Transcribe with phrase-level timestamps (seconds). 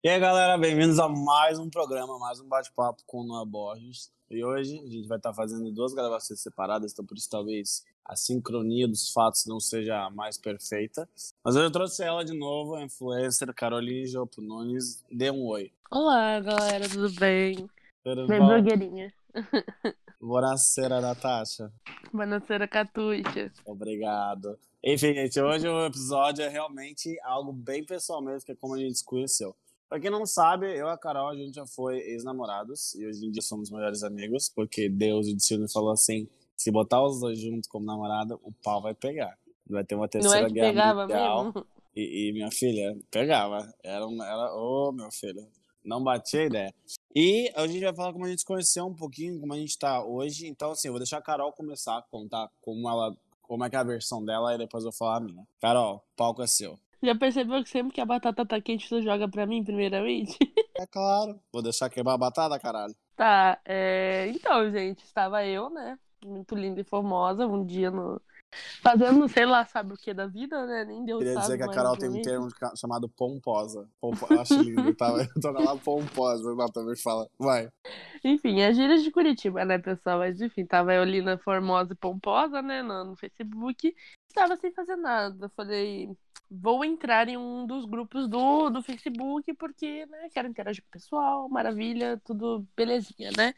[0.00, 4.12] E aí, galera, bem-vindos a mais um programa, mais um bate-papo com o Noah Borges.
[4.30, 8.14] E hoje a gente vai estar fazendo duas gravações separadas, então por isso talvez a
[8.14, 11.08] sincronia dos fatos não seja a mais perfeita.
[11.44, 15.04] Mas hoje eu trouxe ela de novo, a influencer Caroline Jopo Nunes.
[15.10, 15.72] Dê um oi.
[15.90, 17.68] Olá, galera, tudo bem?
[18.04, 18.38] Tudo bom?
[18.38, 19.12] blogueirinha.
[20.20, 21.72] Buonasera, Natasha.
[22.12, 23.52] Buonasera, Catuxa.
[23.66, 24.56] Obrigado.
[24.80, 28.78] Enfim, gente, hoje o episódio é realmente algo bem pessoal mesmo, que é como a
[28.78, 29.56] gente se conheceu.
[29.88, 33.24] Pra quem não sabe, eu e a Carol, a gente já foi ex-namorados e hoje
[33.24, 37.20] em dia somos melhores amigos, porque Deus e o destino falou assim: se botar os
[37.20, 39.38] dois juntos como namorado, o pau vai pegar.
[39.66, 41.44] Vai ter uma Não terceira é que guerra pegava mundial.
[41.44, 41.66] mesmo?
[41.96, 43.72] E, e minha filha pegava.
[43.82, 45.46] Era, era ô meu filho,
[45.84, 46.74] não batia a ideia.
[47.14, 49.78] E a gente vai falar como a gente se conheceu um pouquinho, como a gente
[49.78, 50.46] tá hoje.
[50.46, 53.16] Então, assim, eu vou deixar a Carol começar a contar como ela.
[53.42, 55.46] Como é que é a versão dela e depois eu vou falar a minha.
[55.58, 56.78] Carol, o palco é seu.
[57.02, 60.36] Já percebeu que sempre que a batata tá quente, tu joga pra mim, primeiramente?
[60.76, 61.38] É claro.
[61.52, 62.94] Vou deixar queimar a batata, caralho.
[63.16, 64.28] Tá, é...
[64.28, 65.98] Então, gente, estava eu, né?
[66.24, 68.20] Muito linda e formosa, um dia no...
[68.82, 70.82] Fazendo, sei lá, sabe o que da vida, né?
[70.82, 71.46] Nem Deus Queria sabe.
[71.46, 73.86] dizer que a Carol tem um termo chamado pomposa.
[74.00, 74.26] Pompo...
[74.30, 75.08] Eu acho lindo, tá?
[75.08, 76.54] Eu tô lá pomposa.
[76.54, 77.28] Não, também fala.
[77.38, 77.68] Vai.
[78.24, 80.20] Enfim, é gírias de Curitiba, né, pessoal?
[80.20, 83.94] Mas enfim, tava eu ali na Formosa e Pomposa, né, no, no Facebook.
[84.28, 85.50] Estava sem fazer nada.
[85.50, 86.08] Falei,
[86.50, 90.92] vou entrar em um dos grupos do, do Facebook, porque, né, quero interagir com o
[90.92, 93.54] pessoal, maravilha, tudo belezinha, né?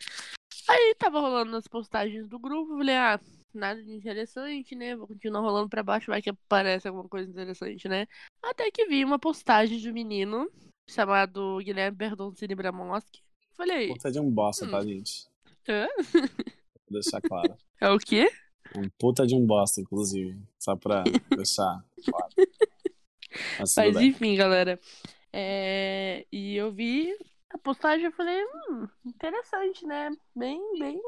[0.68, 3.20] Aí tava rolando as postagens do grupo, falei, ah,
[3.54, 4.94] nada de interessante, né?
[4.96, 8.06] Vou continuar rolando pra baixo, vai que aparece alguma coisa interessante, né?
[8.42, 10.50] Até que vi uma postagem de um menino
[10.88, 13.20] chamado Guilherme Berdoncini Bramoski.
[13.54, 14.70] Falei, Puta de um bosta, Hum.
[14.70, 15.28] tá, gente?
[15.68, 15.86] Hã?
[16.12, 17.54] Vou deixar claro.
[17.80, 18.30] É o quê?
[18.76, 20.38] Um puta de um bosta, inclusive.
[20.58, 21.02] Só pra
[21.34, 22.28] deixar claro.
[23.76, 24.78] Mas enfim, galera.
[25.32, 27.16] É, E eu vi
[27.50, 30.10] a postagem e falei, hum, interessante, né?
[30.34, 31.00] Bem, bem,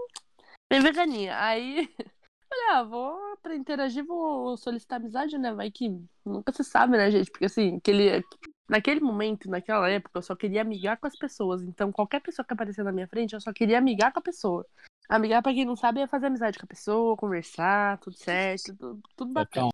[0.71, 1.39] bem veganinha.
[1.39, 1.89] Aí
[2.49, 5.53] falei, ah, vou pra interagir, vou solicitar amizade, né?
[5.53, 5.89] Vai que
[6.25, 7.31] nunca se sabe, né, gente?
[7.31, 8.25] Porque assim, aquele,
[8.69, 11.63] naquele momento, naquela época, eu só queria amigar com as pessoas.
[11.63, 14.67] Então, qualquer pessoa que aparecia na minha frente, eu só queria amigar com a pessoa.
[15.09, 19.03] Amigar, pra quem não sabe, é fazer amizade com a pessoa, conversar, tudo certo, tudo,
[19.17, 19.71] tudo bacana.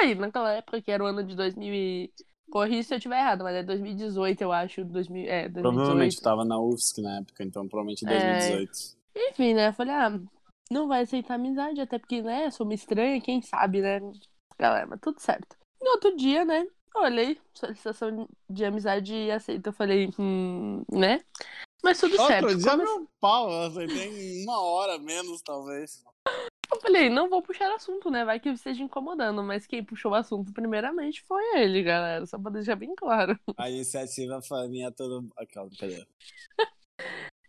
[0.00, 2.12] Aí, naquela época que era o ano de 2000 e...
[2.50, 4.82] Corri se eu tiver errado, mas é 2018, eu acho.
[4.82, 5.62] 2000, é, 2018.
[5.62, 8.18] Provavelmente tava na UFSC na época, então provavelmente em É.
[8.18, 8.72] 2018.
[9.14, 9.68] Enfim, né?
[9.68, 10.18] eu Falei, ah,
[10.70, 14.00] não vai aceitar amizade, até porque, né, sou uma estranha, quem sabe, né?
[14.58, 15.56] Galera, mas tudo certo.
[15.82, 19.68] No outro dia, né, eu olhei, solicitação de amizade e aceita.
[19.68, 21.20] Eu falei, hum, né?
[21.82, 22.44] Mas tudo certo.
[22.44, 26.02] Outro dia Come- meu pau, eu aceitei em uma hora menos, talvez.
[26.78, 28.24] Eu falei, não vou puxar assunto, né?
[28.24, 29.42] Vai que esteja incomodando.
[29.42, 32.24] Mas quem puxou o assunto primeiramente foi ele, galera.
[32.24, 33.38] Só pra deixar bem claro.
[33.56, 35.26] A iniciativa foi minha toda.
[35.36, 36.06] Aquela, cadê?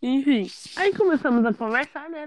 [0.02, 2.26] Enfim, aí começamos a conversar, né?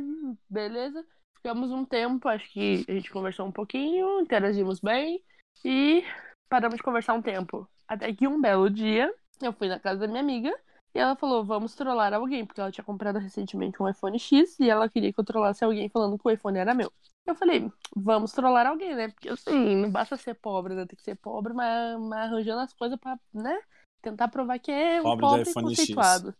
[0.49, 1.05] Beleza.
[1.35, 5.21] Ficamos um tempo, acho que a gente conversou um pouquinho, interagimos bem
[5.65, 6.05] e
[6.47, 7.67] paramos de conversar um tempo.
[7.85, 10.57] Até que um belo dia, eu fui na casa da minha amiga
[10.93, 14.69] e ela falou: vamos trollar alguém, porque ela tinha comprado recentemente um iPhone X e
[14.69, 16.91] ela queria que eu trollasse alguém falando que o iPhone era meu.
[17.25, 19.07] Eu falei, vamos trollar alguém, né?
[19.07, 20.85] Porque assim, não basta ser pobre, né?
[20.85, 23.59] Tem que ser pobre, mas, mas arranjando as coisas pra, né?
[24.01, 25.77] Tentar provar que é um Pobre pobre iPhone X.
[25.77, 26.35] conceituado.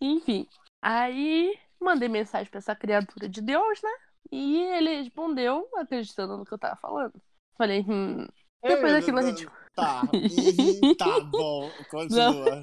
[0.00, 0.46] Enfim,
[0.82, 3.90] aí mandei mensagem pra essa criatura de Deus, né?
[4.30, 7.14] E ele respondeu acreditando no que eu tava falando.
[7.56, 8.26] Falei, hum.
[8.62, 9.48] Depois daquilo a gente.
[9.74, 10.02] Tá,
[10.98, 11.70] tá bom.
[11.90, 12.62] Continua.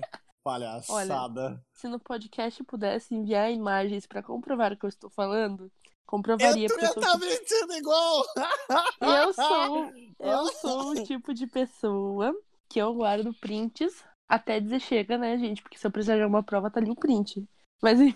[0.50, 1.64] Palhaçada.
[1.74, 5.72] Se no podcast pudesse enviar imagens pra comprovar o que eu estou falando,
[6.06, 8.24] comprovaria eu porque eu sou, tá tipo- mentindo igual!
[9.02, 12.34] eu sou eu sou o tipo de pessoa
[12.70, 15.64] que eu guardo prints até dizer chega, né, gente?
[15.64, 17.44] Porque se eu precisar de alguma prova, tá ali o print.
[17.82, 18.00] Mas.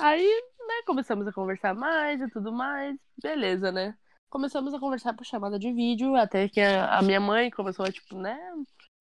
[0.00, 2.96] Aí, né, começamos a conversar mais e tudo mais.
[3.22, 3.96] Beleza, né?
[4.28, 7.92] Começamos a conversar por chamada de vídeo, até que a, a minha mãe começou a,
[7.92, 8.38] tipo, né,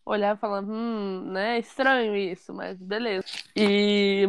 [0.07, 3.27] olhar e falar, hum, né, estranho isso, mas beleza.
[3.56, 4.25] E.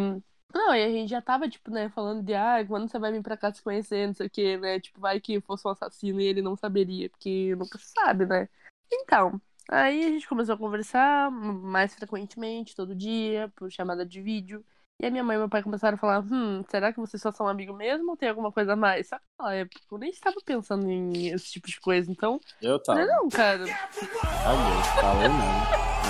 [0.52, 3.22] Não, e a gente já tava, tipo, né, falando de, ah, quando você vai vir
[3.22, 4.80] pra cá se conhecer, não sei o quê, né?
[4.80, 8.48] Tipo, vai que fosse um assassino e ele não saberia, porque nunca se sabe, né?
[8.90, 14.64] Então, aí a gente começou a conversar mais frequentemente, todo dia, por chamada de vídeo.
[15.00, 17.30] E a minha mãe e meu pai começaram a falar, hum, será que vocês só
[17.30, 19.06] são amigos mesmo ou tem alguma coisa a mais?
[19.06, 19.22] Sabe
[19.92, 22.40] eu nem estava pensando em esse tipo de coisa, então.
[22.60, 22.98] Eu tava.
[22.98, 23.64] Falei, não, cara.
[23.64, 25.38] Caguei, falou mesmo.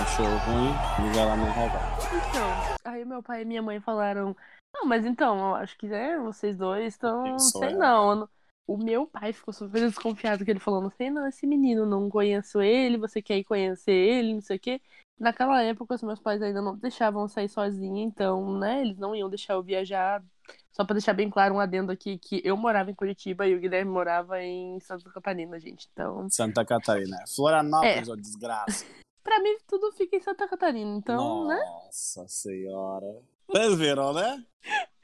[0.00, 1.98] Achou ruim, liga lá no radar.
[2.30, 4.34] Então, aí meu pai e minha mãe falaram,
[4.74, 7.78] não, mas então, eu acho que né, vocês dois estão, sei ela.
[7.78, 8.28] não, não,
[8.68, 12.10] o meu pai ficou super desconfiado que ele falou, não sei não, esse menino, não
[12.10, 14.80] conheço ele, você quer ir conhecer ele, não sei o quê.
[15.18, 19.16] Naquela época, os meus pais ainda não deixavam eu sair sozinha, então, né, eles não
[19.16, 20.22] iam deixar eu viajar.
[20.70, 23.58] Só pra deixar bem claro um adendo aqui, que eu morava em Curitiba e o
[23.58, 26.28] Guilherme morava em Santa Catarina, gente, então...
[26.30, 27.16] Santa Catarina.
[27.34, 28.84] Florianópolis, ó, desgraça.
[29.24, 31.56] Pra mim, tudo fica em Santa Catarina, então, né?
[31.56, 33.20] Nossa senhora.
[33.46, 34.44] Vocês viram, né?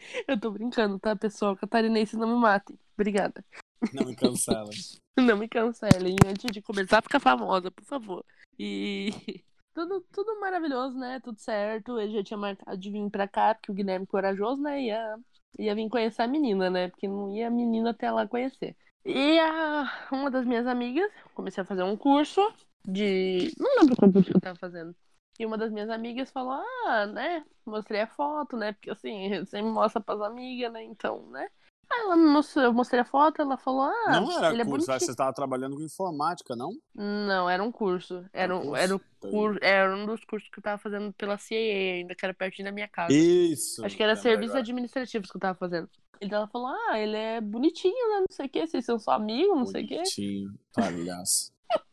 [0.28, 1.56] Eu tô brincando, tá, pessoal?
[1.56, 2.78] Catarinense, não me matem.
[2.94, 3.44] Obrigada.
[3.92, 4.70] Não me cancela.
[5.16, 8.24] Não me cancelem antes de começar a ficar famosa, por favor.
[8.58, 9.10] E
[9.72, 11.20] tudo, tudo maravilhoso, né?
[11.20, 12.00] Tudo certo.
[12.00, 14.82] Ele já tinha marcado de vir pra cá, porque o Guilherme corajoso, né?
[14.82, 15.16] Ia,
[15.56, 16.88] ia vir conhecer a menina, né?
[16.88, 18.76] Porque não ia a menina até lá conhecer.
[19.04, 22.40] E a, uma das minhas amigas, comecei a fazer um curso
[22.84, 23.52] de.
[23.56, 24.96] Não lembro qual curso que eu tava fazendo.
[25.38, 27.44] E uma das minhas amigas falou, ah, né?
[27.66, 28.72] Mostrei a foto, né?
[28.72, 30.82] Porque assim, sempre mostra pras amigas, né?
[30.84, 31.48] Então, né?
[31.90, 34.64] Aí ela me mostrou, eu mostrei a foto, ela falou, ah, não era ele é
[34.64, 35.06] curso, bonitinho.
[35.06, 36.72] você estava trabalhando com informática, não?
[36.94, 38.25] Não, era um curso.
[38.32, 38.76] Era, um, curso?
[38.76, 39.34] era, o Entendi.
[39.34, 39.58] cur...
[39.60, 42.72] era um dos cursos que eu tava fazendo pela CAA ainda, que era pertinho da
[42.72, 43.12] minha casa.
[43.12, 43.84] Isso.
[43.84, 45.88] Acho que era lembrei serviços administrativos que eu tava fazendo.
[46.20, 48.20] E daí ela falou, ah, ele é bonitinho, né?
[48.20, 49.96] Não sei o que, vocês são só amigos, não sei o que.
[49.96, 51.52] Bonitinho, palhaço.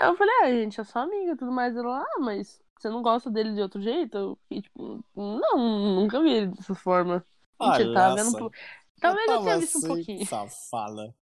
[0.00, 1.76] Eu falei, ah, gente, é só amiga e tudo mais.
[1.76, 4.16] Ela, ah, mas você não gosta dele de outro jeito?
[4.16, 5.58] Eu fiquei, tipo, não,
[5.96, 7.24] nunca vi ele dessa forma.
[7.58, 8.28] Tava vendo.
[8.28, 8.52] Um po-
[9.00, 10.26] Talvez eu, tava tenha visto um assim, pouquinho.
[10.26, 11.14] Safada.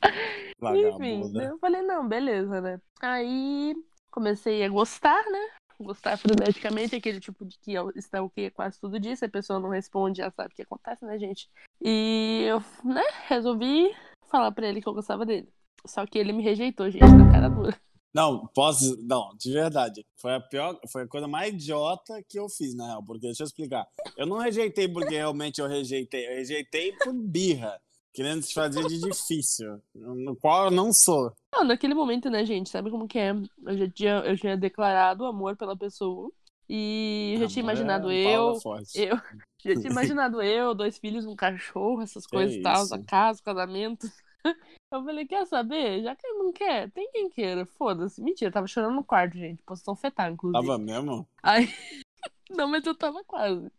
[0.74, 2.80] Enfim, eu falei, não, beleza, né?
[3.00, 3.74] Aí
[4.10, 5.48] comecei a gostar, né?
[5.80, 9.58] Gostar freneticamente, aquele tipo de que está o que quase tudo dia, se a pessoa
[9.58, 11.50] não responde, já sabe o que acontece, né, gente?
[11.80, 13.94] E eu, né, resolvi
[14.28, 15.48] falar pra ele que eu gostava dele.
[15.84, 17.76] Só que ele me rejeitou, gente, na cara dura.
[18.14, 18.96] Não, posso.
[19.02, 20.06] Não, de verdade.
[20.16, 20.78] Foi a pior.
[20.88, 23.04] Foi a coisa mais idiota que eu fiz, na real.
[23.04, 23.86] Porque, deixa eu explicar.
[24.16, 26.26] Eu não rejeitei porque realmente eu rejeitei.
[26.26, 27.80] Eu rejeitei por birra.
[28.12, 29.80] Querendo se fazer de difícil.
[29.94, 31.32] No qual eu não sou.
[31.50, 33.30] Não, naquele momento, né, gente, sabe como que é?
[33.30, 36.30] Eu já tinha, eu tinha declarado amor pela pessoa.
[36.68, 38.58] E já tinha é imaginado uma eu,
[38.94, 39.16] eu,
[39.58, 42.94] já tinha imaginado eu, dois filhos, um cachorro, essas coisas e tal, isso.
[42.94, 44.10] a casa, o casamento.
[44.44, 46.02] Eu falei, quer saber?
[46.02, 48.20] Já que ele não quer, tem quem queira, foda-se.
[48.22, 49.62] Mentira, tava chorando no quarto, gente.
[49.62, 50.66] Posição fetal, inclusive.
[50.66, 51.26] Tava mesmo?
[51.42, 51.66] Aí...
[52.50, 53.72] Não, mas eu tava quase.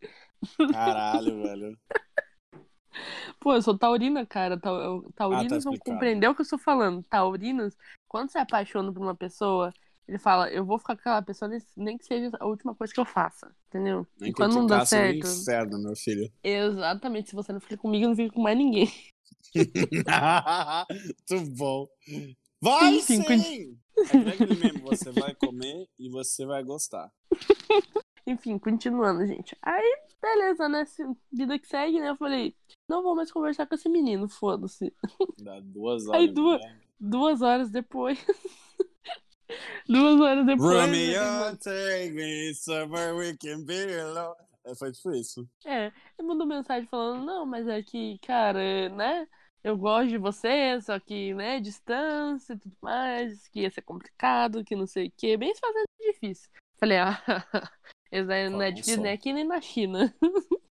[0.72, 1.78] Caralho, velho.
[3.40, 4.60] Pô, eu sou taurina, cara.
[4.60, 5.84] Tau- eu- Taurinos vão Ah, tá explicado.
[5.86, 7.04] compreender o que eu estou falando.
[7.04, 7.78] Taurinos,
[8.08, 9.72] quando se apaixona por uma pessoa,
[10.08, 13.00] ele fala, eu vou ficar com aquela pessoa, nem- que seja a última coisa que
[13.00, 14.08] eu faça, entendeu?
[14.20, 16.32] Nem e quando não dá certo, inferno, meu filho.
[16.44, 18.88] exatamente, se você não fica comigo, eu não fica com mais ninguém.
[20.90, 21.88] Muito bom.
[22.62, 23.78] Vai Enfim, sim!
[23.98, 27.12] É meme, você vai comer e você vai gostar.
[28.26, 29.56] Enfim, continuando, gente.
[29.62, 30.86] Aí, beleza, né?
[31.32, 32.10] Vida que segue, né?
[32.10, 32.56] Eu falei,
[32.88, 34.94] não vou mais conversar com esse menino, foda-se.
[35.40, 36.22] Dá duas horas.
[36.22, 36.80] Aí, duas- né?
[37.00, 38.18] Duas horas depois.
[39.88, 40.74] Duas horas depois.
[40.82, 44.36] Romeo, take me somewhere we can be alone.
[44.66, 45.48] É, foi tipo isso.
[45.66, 49.28] É, ele mandou mensagem falando, não, mas é que, cara, né?
[49.64, 54.64] Eu gosto de você, só que, né, distância e tudo mais, que ia ser complicado,
[54.64, 55.38] que não sei o quê.
[55.38, 56.50] Bem se fazendo difícil.
[56.78, 57.18] Falei, ah,
[58.12, 60.14] isso aí não é difícil nem aqui nem na China.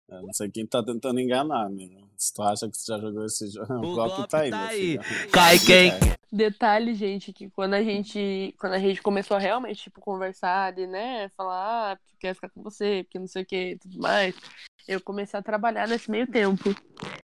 [0.07, 2.08] Eu não sei quem tá tentando enganar, amigo.
[2.19, 4.99] Se tu acha que você já jogou esse jogo, o golpe tá aí, tá aí.
[5.31, 5.91] Cai quem?
[6.29, 10.85] Detalhe, gente, que quando a gente, quando a gente começou a realmente, tipo, conversar e,
[10.85, 13.77] né, falar, ah, porque eu quero ficar com você, porque não sei o que e
[13.77, 14.35] tudo mais,
[14.85, 16.75] eu comecei a trabalhar nesse meio tempo.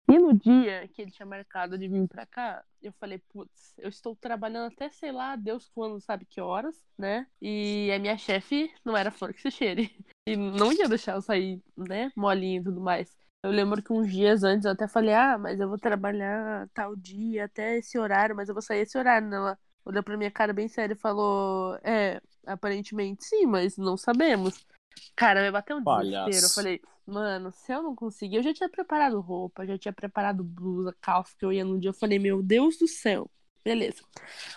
[0.08, 3.90] E no dia que ele tinha marcado de vir pra cá, eu falei, putz, eu
[3.90, 7.26] estou trabalhando até, sei lá, Deus quando sabe que horas, né?
[7.42, 9.90] E a minha chefe não era flor que se cheire.
[10.26, 13.14] E não ia deixar eu sair, né, molinha e tudo mais.
[13.44, 16.96] Eu lembro que uns dias antes eu até falei, ah, mas eu vou trabalhar tal
[16.96, 19.28] dia, até esse horário, mas eu vou sair esse horário.
[19.28, 19.36] né?
[19.36, 24.66] Ela olhou pra minha cara bem séria e falou, é, aparentemente sim, mas não sabemos.
[25.14, 26.30] Cara, me bateu um Palhaço.
[26.30, 26.46] desespero.
[26.46, 30.42] Eu falei, mano, se eu não conseguir, eu já tinha preparado roupa, já tinha preparado
[30.42, 31.90] blusa, calça que eu ia no dia.
[31.90, 33.30] Eu falei, meu Deus do céu.
[33.64, 34.02] Beleza.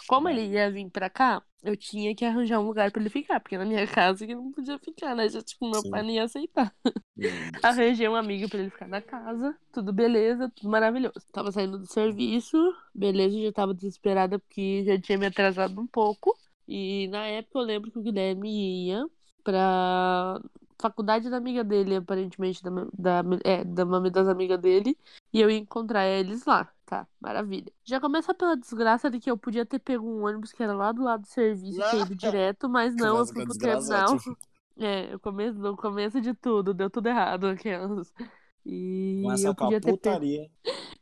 [0.07, 3.41] Como ele ia vir pra cá, eu tinha que arranjar um lugar pra ele ficar,
[3.41, 5.29] porque na minha casa ele não podia ficar, né?
[5.29, 5.91] Já, tipo, meu Sim.
[5.91, 6.75] pai não ia aceitar.
[7.17, 7.23] Hum.
[7.63, 11.27] Arranjei um amigo pra ele ficar na casa, tudo beleza, tudo maravilhoso.
[11.33, 12.57] Tava saindo do serviço,
[12.95, 16.37] beleza, já tava desesperada porque já tinha me atrasado um pouco.
[16.69, 19.07] E na época eu lembro que o Guilherme ia
[19.43, 20.41] pra
[20.79, 22.71] faculdade da amiga dele, aparentemente, da,
[23.23, 24.99] da, é, da uma das amigas dele,
[25.33, 26.71] e eu ia encontrar eles lá.
[26.87, 27.73] Tá, maravilha.
[27.85, 30.93] Já começa pela desgraça de que eu podia ter pego um ônibus que era lá
[30.93, 34.17] do lado do serviço e ido direto, mas não, eu fui pro terminal.
[34.79, 38.15] É, o começo, no começo de tudo, deu tudo errado aquelas.
[38.65, 40.51] E eu a podia ter putaria.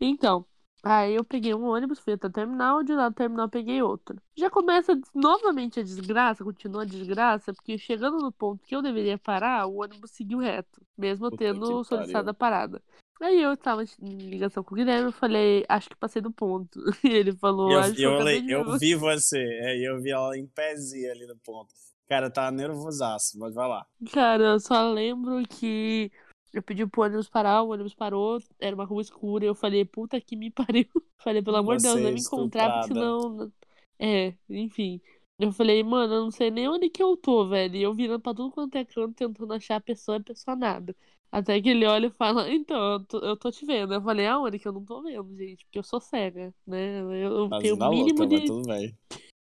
[0.00, 0.46] Então,
[0.86, 4.20] Aí eu peguei um ônibus, fui até o terminal, de lá do terminal peguei outro.
[4.36, 9.16] Já começa novamente a desgraça, continua a desgraça, porque chegando no ponto que eu deveria
[9.16, 12.82] parar, o ônibus seguiu reto, mesmo Puta tendo solicitado a parada.
[13.20, 16.78] Aí eu tava em ligação com o Guilherme, eu falei, acho que passei do ponto.
[17.04, 20.10] E ele falou, E eu, acho eu, eu eu vi você, é, e eu vi
[20.10, 21.72] ela em pezinho ali no ponto.
[22.08, 23.86] Cara, tá nervosaço, mas vai lá.
[24.12, 26.10] Cara, eu só lembro que
[26.52, 30.20] eu pedi pro ônibus parar, o ônibus parou, era uma rua escura, eu falei, puta
[30.20, 30.86] que me pariu.
[31.18, 33.50] Falei, pelo amor de Deus, não vai me encontrar, porque senão.
[33.98, 35.00] É, enfim.
[35.38, 37.74] Eu falei, mano, eu não sei nem onde que eu tô, velho.
[37.74, 40.94] E eu virando pra tudo quanto é canto, tentando achar a pessoa, a pessoa nada.
[41.30, 43.92] Até que ele olha e fala, então, eu tô, eu tô te vendo.
[43.92, 45.64] Eu falei, aonde que eu não tô vendo, gente?
[45.64, 47.00] Porque eu sou cega, né?
[47.00, 48.46] Eu, tenho o mínimo louca, de.
[48.46, 48.96] tudo bem.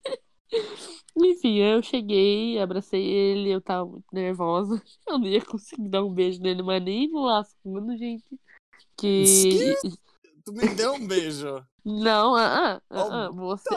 [1.16, 4.82] Enfim, eu cheguei, abracei ele, eu tava muito nervosa.
[5.06, 8.24] Eu não ia conseguir dar um beijo nele, mas nem lascando, gente.
[8.96, 9.74] Que.
[10.44, 11.64] Tu me deu um beijo.
[11.84, 13.68] Não, ah, ah, ah, Oh, ah, você.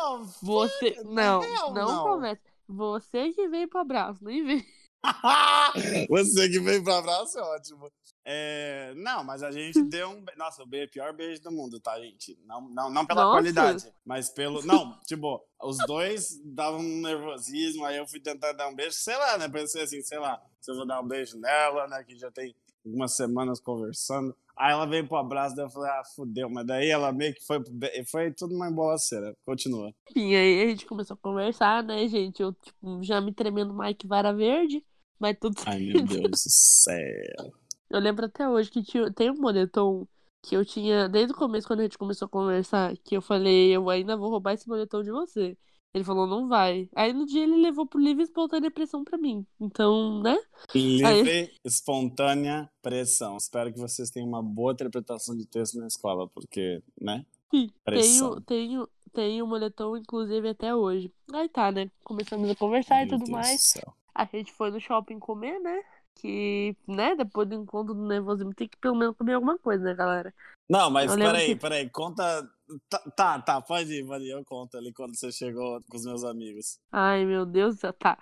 [0.41, 1.03] Você.
[1.03, 1.41] Não,
[1.73, 2.03] não não.
[2.03, 2.41] começa.
[2.67, 4.65] Você que veio pro abraço, nem vem.
[6.09, 7.91] Você que veio pra abraço é ótimo.
[8.27, 10.25] É, não, mas a gente deu um.
[10.35, 12.37] Nossa, o be- pior beijo do mundo, tá, gente?
[12.45, 13.35] Não, não, não pela Nossa.
[13.35, 14.65] qualidade, mas pelo.
[14.65, 19.15] Não, tipo, os dois davam um nervosismo, aí eu fui tentar dar um beijo, sei
[19.15, 19.47] lá, né?
[19.47, 22.03] Pensei assim, sei lá, se eu vou dar um beijo nela, né?
[22.03, 24.35] Que já tem algumas semanas conversando.
[24.57, 27.45] Aí ela veio pro abraço, daí eu falei, ah, fudeu, mas daí ela meio que
[27.45, 27.61] foi.
[28.09, 29.35] Foi tudo uma embolaceira.
[29.45, 29.91] Continua.
[30.09, 32.41] Enfim, aí a gente começou a conversar, né, gente?
[32.41, 34.83] Eu, tipo, já me tremendo Mike Vara Verde,
[35.19, 37.53] mas tudo Ai, meu Deus do céu.
[37.89, 40.07] Eu lembro até hoje que tinha, tem um moletom
[40.41, 43.75] que eu tinha, desde o começo, quando a gente começou a conversar, que eu falei,
[43.75, 45.57] eu ainda vou roubar esse moletom de você.
[45.93, 46.89] Ele falou, não vai.
[46.93, 49.45] Aí no dia ele levou pro livre e espontânea pressão pra mim.
[49.59, 50.37] Então, né?
[50.73, 53.37] Livre, espontânea pressão.
[53.37, 57.25] Espero que vocês tenham uma boa interpretação de texto na escola, porque, né?
[57.53, 58.41] Enfim, Pressão.
[58.41, 61.09] tenho, tenho, tenho o moletom, inclusive, até hoje.
[61.33, 61.89] Aí tá, né?
[62.03, 63.73] Começamos a conversar e Meu tudo Deus mais.
[64.15, 65.83] A gente foi no shopping comer, né?
[66.15, 69.93] Que, né, depois do encontro do nervosismo, tem que pelo menos comer alguma coisa, né,
[69.93, 70.33] galera?
[70.69, 72.49] Não, mas Eu peraí, que- peraí, conta.
[72.89, 76.05] Tá, tá, tá, pode ir, pode ir, eu conto ali quando você chegou com os
[76.05, 76.79] meus amigos.
[76.91, 78.17] Ai, meu Deus, já tá.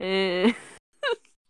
[0.00, 0.44] É...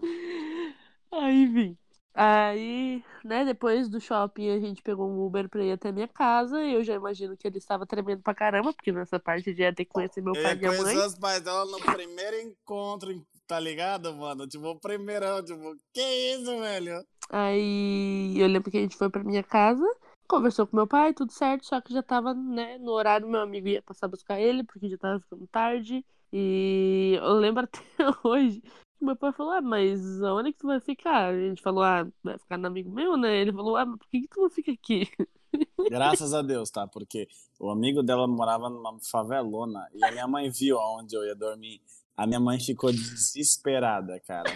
[1.13, 1.79] Aí, enfim.
[2.15, 6.61] Aí, né, depois do shopping a gente pegou um Uber pra ir até minha casa.
[6.61, 9.85] Eu já imagino que ele estava tremendo pra caramba, porque nessa parte já ia ter
[9.85, 10.97] que conhecer meu Eu pai e minha mãe.
[10.97, 13.13] os pais dela no primeiro encontro,
[13.49, 14.47] tá ligado, mano?
[14.47, 17.03] Tipo, o primeirão, tipo, que isso, velho?
[17.31, 19.85] Aí eu lembro que a gente foi pra minha casa,
[20.29, 23.67] conversou com meu pai, tudo certo, só que já tava, né, no horário, meu amigo
[23.67, 26.05] ia passar a buscar ele, porque já tava ficando tarde.
[26.31, 27.83] E eu lembro até
[28.23, 31.33] hoje que meu pai falou, ah, mas onde que tu vai ficar?
[31.33, 33.35] A gente falou, ah, vai ficar no amigo meu, né?
[33.41, 35.09] Ele falou, ah, mas por que, que tu não fica aqui?
[35.91, 36.87] Graças a Deus, tá?
[36.87, 37.27] Porque
[37.59, 41.81] o amigo dela morava numa favelona e a minha mãe viu aonde eu ia dormir.
[42.19, 44.53] A minha mãe ficou desesperada, cara.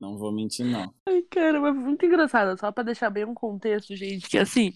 [0.00, 0.94] Não vou mentir, não.
[1.08, 2.58] Ai, cara, mas muito engraçado.
[2.58, 4.72] Só pra deixar bem um contexto, gente, que assim,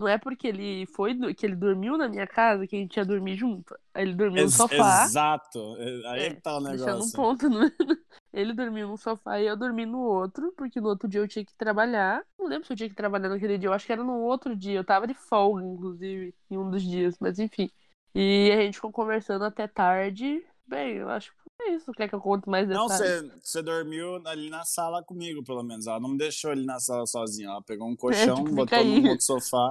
[0.00, 3.04] não é porque ele foi, que ele dormiu na minha casa que a gente ia
[3.04, 3.74] dormir junto.
[3.94, 5.04] Ele dormiu no Ex- sofá.
[5.04, 5.76] Exato.
[6.06, 7.12] Aí É, que tá o Deixando um negócio.
[7.12, 7.70] ponto, né?
[8.32, 11.42] Ele dormiu num sofá e eu dormi no outro, porque no outro dia eu tinha
[11.42, 12.22] que trabalhar.
[12.38, 14.54] Não lembro se eu tinha que trabalhar naquele dia, eu acho que era no outro
[14.54, 14.74] dia.
[14.78, 17.70] Eu tava de folga, inclusive, em um dos dias, mas enfim.
[18.14, 20.44] E a gente ficou conversando até tarde.
[20.66, 21.92] Bem, eu acho que foi isso.
[21.92, 23.30] Quer que eu conte mais Não, detalhes?
[23.30, 25.86] você você dormiu ali na sala comigo, pelo menos.
[25.86, 27.48] Ela não me deixou ali na sala sozinha.
[27.48, 29.00] Ela pegou um colchão, fica botou aí.
[29.00, 29.70] no outro sofá.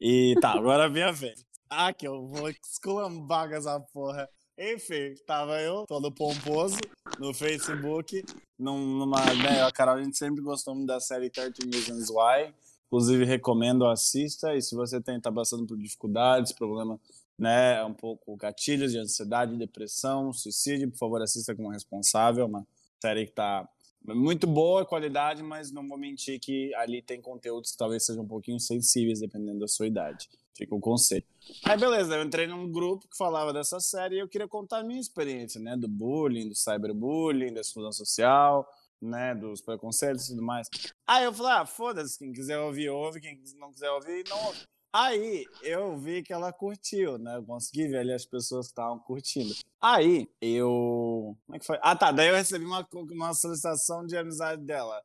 [0.00, 1.44] E tá, agora vem a vez.
[1.68, 4.28] Ah, que eu vou esculambar com essa porra.
[4.58, 6.76] Enfim, tava eu, todo pomposo,
[7.18, 8.22] no Facebook,
[8.58, 9.16] num- numa.
[9.34, 12.54] Né, a Carol, a gente sempre gostou muito da série 13 Reasons Why.
[12.86, 14.54] Inclusive, recomendo, assista.
[14.54, 17.00] E se você tem, tá passando por dificuldades, problema,
[17.38, 22.46] né, um pouco gatilhos de ansiedade, depressão, suicídio, por favor, assista como responsável.
[22.46, 22.66] Uma
[23.00, 23.68] série que tá
[24.04, 28.28] muito boa qualidade, mas não vou mentir que ali tem conteúdos que talvez sejam um
[28.28, 30.28] pouquinho sensíveis, dependendo da sua idade.
[30.56, 31.24] Fica o conselho.
[31.64, 34.84] Aí, beleza, eu entrei num grupo que falava dessa série e eu queria contar a
[34.84, 35.76] minha experiência, né?
[35.76, 38.68] Do bullying, do cyberbullying, da exclusão social,
[39.00, 39.34] né?
[39.34, 40.68] Dos preconceitos e tudo mais.
[41.06, 44.60] Aí eu falei, ah, foda-se, quem quiser ouvir, ouve, quem não quiser ouvir, não ouve.
[44.92, 47.36] Aí eu vi que ela curtiu, né?
[47.36, 49.54] Eu consegui ver ali as pessoas que estavam curtindo.
[49.80, 51.36] Aí eu.
[51.46, 51.78] Como é que foi?
[51.80, 52.12] Ah, tá.
[52.12, 55.02] Daí eu recebi uma, uma solicitação de amizade dela.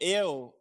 [0.00, 0.52] Eu,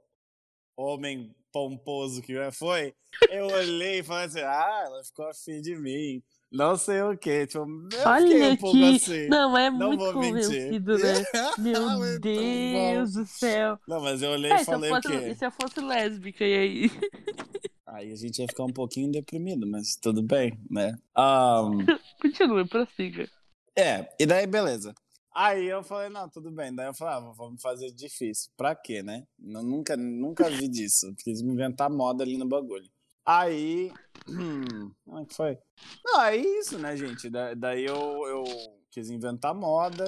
[0.75, 2.93] homem pomposo que foi,
[3.31, 6.21] eu olhei e falei assim: ah, ela ficou afim de mim.
[6.51, 7.45] Não sei o quê.
[7.47, 8.95] Tipo, eu fiquei Olha um pouco que.
[8.95, 9.27] assim.
[9.27, 11.13] Não, é Não muito convencido, né?
[11.57, 13.77] Meu Muito Deus do céu.
[13.87, 15.27] Não, mas eu olhei É, e falei o fosse, quê?
[15.29, 16.91] e se eu fosse lésbica, e aí?
[17.87, 20.93] Aí a gente ia ficar um pouquinho deprimido, mas tudo bem, né?
[21.17, 21.85] Um,
[22.21, 23.29] Continue, prossiga.
[23.75, 24.93] é, e daí beleza.
[25.33, 26.73] Aí eu falei, não, tudo bem.
[26.73, 28.51] Daí eu falei, ah, vamos fazer difícil.
[28.57, 29.23] Pra quê, né?
[29.39, 31.13] Eu nunca, nunca vi disso.
[31.19, 32.89] Quis inventar moda ali no bagulho.
[33.23, 33.91] Aí.
[34.27, 35.57] Hum, como é que foi?
[36.03, 37.29] Não, é isso, né, gente?
[37.29, 37.95] Da- Daí eu,
[38.27, 38.43] eu
[38.89, 40.05] quis inventar moda.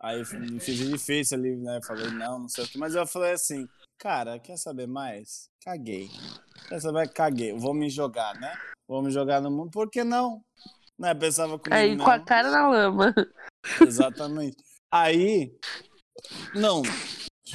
[0.00, 1.78] Aí me fiz difícil ali, né?
[1.86, 2.78] Falei, não, não sei o que.
[2.78, 3.68] Mas eu falei assim,
[4.00, 5.50] cara, quer saber mais?
[5.62, 6.08] Caguei.
[6.68, 7.12] Quer saber?
[7.12, 7.52] Caguei.
[7.52, 8.52] Vou me jogar, né?
[8.88, 9.70] Vou me jogar no mundo.
[9.70, 10.42] Por que não?
[10.98, 11.14] Né?
[11.14, 12.24] Pensava comigo Aí, com a mesmo.
[12.24, 13.14] cara na lama.
[13.86, 14.56] Exatamente.
[14.90, 15.54] Aí,
[16.54, 16.82] não.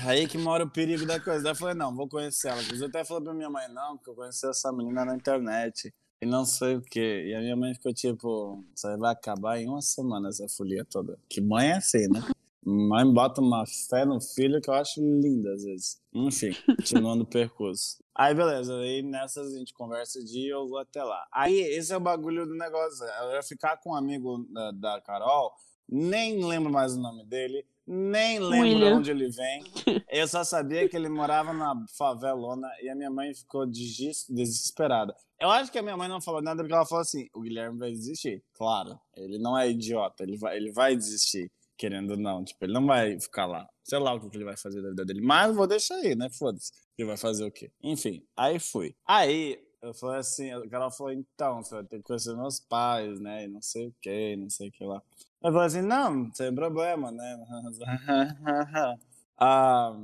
[0.05, 1.43] Aí que mora o perigo da coisa.
[1.43, 2.61] Daí eu falei, não, vou conhecer ela.
[2.61, 5.91] Eu até falei pra minha mãe, não, porque eu conheci essa menina na internet.
[6.21, 7.25] E não sei o quê.
[7.27, 10.85] E a minha mãe ficou tipo, isso aí vai acabar em uma semana essa folia
[10.85, 11.17] toda.
[11.27, 12.21] Que mãe é assim, né?
[12.65, 16.01] Mãe bota uma fé no filho que eu acho linda às vezes.
[16.11, 18.03] Enfim, continuando o percurso.
[18.17, 21.27] Aí beleza, aí nessas a gente conversa de eu vou até lá.
[21.33, 23.05] Aí esse é o bagulho do negócio.
[23.05, 25.51] Eu ia ficar com um amigo da, da Carol,
[25.87, 28.95] nem lembro mais o nome dele, nem lembro de William.
[28.95, 29.63] onde ele vem.
[30.09, 35.13] Eu só sabia que ele morava na favelona e a minha mãe ficou desesperada.
[35.37, 37.77] Eu acho que a minha mãe não falou nada porque ela falou assim: o Guilherme
[37.77, 38.41] vai desistir.
[38.53, 42.43] Claro, ele não é idiota, ele vai, ele vai desistir, querendo ou não.
[42.43, 43.67] Tipo, ele não vai ficar lá.
[43.83, 45.21] Sei lá o que que ele vai fazer da vida dele.
[45.21, 46.29] Mas vou deixar aí, né?
[46.29, 46.71] Foda-se.
[46.97, 47.71] Ele vai fazer o quê?
[47.83, 48.95] Enfim, aí fui.
[49.05, 49.63] Aí.
[49.81, 53.43] Eu falei assim, a Carol falou, então, você vai ter que conhecer meus pais, né?
[53.43, 54.99] E não sei o que, não sei o que lá.
[55.43, 57.45] Eu falei assim, não, sem problema, né?
[59.37, 59.95] ah,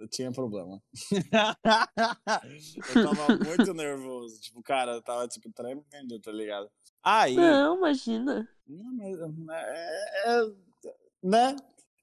[0.00, 0.82] eu tinha problema.
[2.96, 4.40] eu tava muito nervoso.
[4.40, 6.68] Tipo, cara, eu tava, tipo, tremendo, tá ligado?
[7.00, 7.36] Aí...
[7.36, 8.48] Não, imagina.
[8.66, 9.16] Não, mas...
[9.64, 10.52] É, é,
[11.22, 11.56] né?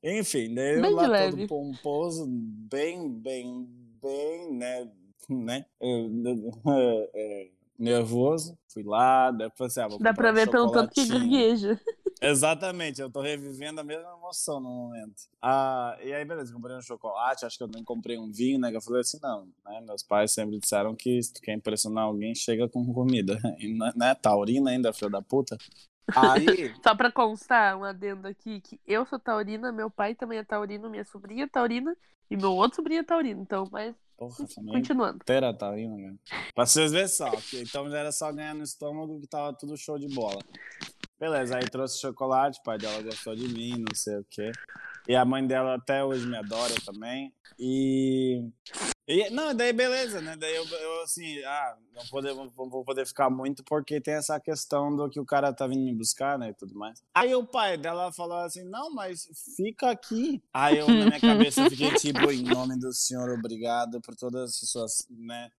[0.03, 1.47] Enfim, eu Bem de lá todo leve.
[1.47, 3.67] pomposo, bem, bem,
[4.01, 4.91] bem, né?
[5.29, 5.65] né?
[7.15, 8.57] É, nervoso.
[8.69, 11.79] Fui lá, eu falei assim, ah, Dá pra um ver pelo tanto que gagueja.
[12.21, 15.23] Exatamente, eu tô revivendo a mesma emoção no momento.
[15.41, 18.71] Ah, e aí, beleza, comprei um chocolate, acho que eu nem comprei um vinho, né?
[18.71, 19.81] Que eu falei assim, não, né?
[19.85, 23.37] Meus pais sempre disseram que se tu quer impressionar alguém, chega com comida.
[23.59, 24.15] E né?
[24.15, 25.57] Taurina ainda, filho da puta.
[26.13, 30.43] Aí, Só pra constar, um adendo aqui, que eu sou taurina, meu pai também é
[30.43, 31.95] taurino, minha sobrinha é taurina
[32.29, 33.41] e meu outro sobrinho é taurino.
[33.41, 34.35] Então, mas porra,
[34.71, 35.17] continuando.
[35.17, 36.49] inteira taurina, cara.
[36.53, 39.77] Pra vocês verem só, que então já era só ganhar no estômago que tava tudo
[39.77, 40.39] show de bola.
[41.19, 44.51] Beleza, aí trouxe chocolate, o pai dela gostou de mim, não sei o quê.
[45.07, 47.33] E a mãe dela até hoje me adora também.
[47.57, 48.43] E.
[49.07, 50.35] e não, daí beleza, né?
[50.35, 54.95] Daí eu, eu assim, ah, não poder, vou, poder ficar muito porque tem essa questão
[54.95, 56.49] do que o cara tá vindo me buscar, né?
[56.49, 57.03] E tudo mais.
[57.13, 60.41] Aí o pai dela falou assim: não, mas fica aqui.
[60.51, 64.49] Aí eu, na minha cabeça, eu fiquei tipo, em nome do senhor, obrigado por todas
[64.49, 65.51] as suas, né?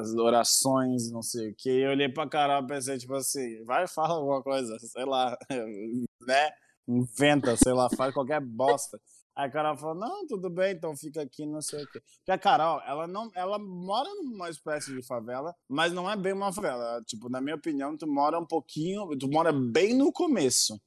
[0.00, 1.80] As orações, não sei o quê.
[1.80, 5.36] E eu olhei pra Carol e pensei, tipo assim, vai, fala alguma coisa, sei lá,
[6.26, 6.50] né?
[6.88, 8.98] Inventa, sei lá, faz qualquer bosta.
[9.36, 12.00] Aí a Carol falou, não, tudo bem, então fica aqui, não sei o quê.
[12.18, 16.32] Porque a Carol, ela não, ela mora numa espécie de favela, mas não é bem
[16.32, 17.02] uma favela.
[17.04, 20.80] Tipo, na minha opinião, tu mora um pouquinho, tu mora bem no começo.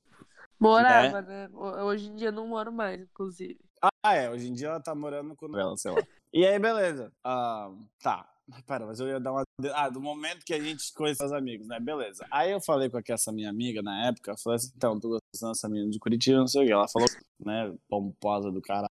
[0.59, 1.49] Morava, né?
[1.53, 3.59] Ho- Hoje em dia não moro mais, inclusive.
[4.03, 6.01] Ah, é, hoje em dia ela tá morando com ela, sei lá.
[6.33, 7.11] E aí, beleza.
[7.23, 7.69] Ah,
[8.01, 8.27] tá.
[8.65, 9.43] Pera, mas eu ia dar uma.
[9.73, 11.81] Ah, do momento que a gente conheceu os amigos, né?
[11.81, 12.25] Beleza.
[12.31, 15.67] Aí eu falei com essa minha amiga na época, eu falei assim, então, tô dessa
[15.69, 16.71] menina de Curitiba, não sei o que.
[16.71, 17.07] Ela falou,
[17.39, 18.89] né, pomposa do caralho.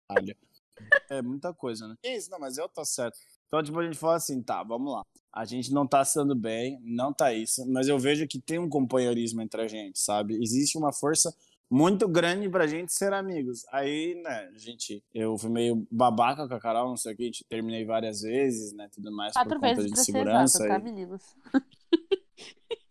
[1.10, 1.96] É muita coisa, né?
[2.02, 3.18] Que isso, não, mas eu tô certo.
[3.48, 5.04] Então, tipo, a gente falou assim, tá, vamos lá.
[5.34, 8.60] A gente não tá se dando bem, não tá isso, mas eu vejo que tem
[8.60, 10.36] um companheirismo entre a gente, sabe?
[10.42, 11.34] Existe uma força
[11.70, 13.66] muito grande pra gente ser amigos.
[13.72, 17.84] Aí, né, gente, eu fui meio babaca com a Carol, não sei o que, terminei
[17.86, 20.58] várias vezes, né, tudo mais Quatro por conta vezes de pra ser segurança.
[20.64, 21.24] exata, tá, e- meninos?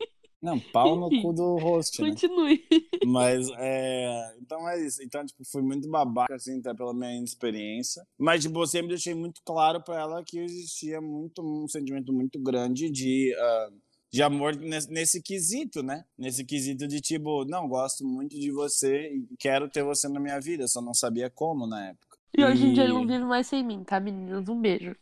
[0.45, 2.11] Não, pau no cu do host, né?
[2.11, 2.63] Continue.
[3.07, 4.37] Mas, é...
[4.43, 5.03] Então é isso.
[5.03, 8.07] Então, tipo, fui muito babaca, assim, até pela minha inexperiência.
[8.19, 12.39] Mas, tipo, eu sempre deixei muito claro pra ela que existia muito, um sentimento muito
[12.39, 13.35] grande de...
[13.39, 13.71] ah,
[14.13, 16.05] de amor nesse, nesse quesito, né?
[16.17, 20.41] Nesse quesito de tipo, não, gosto muito de você e quero ter você na minha
[20.41, 22.17] vida, só não sabia como na época.
[22.37, 24.49] E hoje em dia ele não vive mais sem mim, tá, meninos?
[24.49, 24.95] Um beijo.